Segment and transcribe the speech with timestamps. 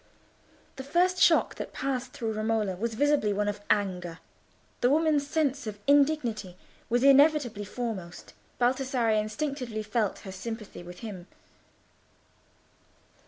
[0.77, 4.17] The first shock that passed through Romola was visibly one of anger.
[4.79, 6.57] The woman's sense of indignity
[6.89, 8.33] was inevitably foremost.
[8.59, 11.27] Baldassarre instinctively felt her in sympathy with him.